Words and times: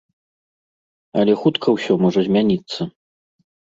Але 1.23 1.33
хутка 1.43 1.67
ўсё 1.75 1.93
можа 2.07 2.21
змяніцца. 2.29 2.81